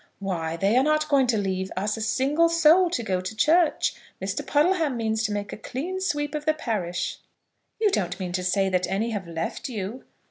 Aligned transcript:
"Why, 0.17 0.57
they 0.57 0.75
are 0.77 0.83
not 0.83 1.07
going 1.09 1.27
to 1.27 1.37
leave 1.37 1.71
us 1.77 1.95
a 1.95 2.01
single 2.01 2.49
soul 2.49 2.89
to 2.89 3.03
go 3.03 3.21
to 3.21 3.35
church. 3.35 3.93
Mr. 4.19 4.43
Puddleham 4.43 4.97
means 4.97 5.21
to 5.25 5.31
make 5.31 5.53
a 5.53 5.57
clean 5.57 6.01
sweep 6.01 6.33
of 6.33 6.45
the 6.45 6.55
parish." 6.55 7.19
"You 7.79 7.91
don't 7.91 8.19
mean 8.19 8.31
to 8.31 8.43
say 8.43 8.67
that 8.67 8.87
any 8.87 9.11
have 9.11 9.27
left 9.27 9.69
you?" 9.69 10.03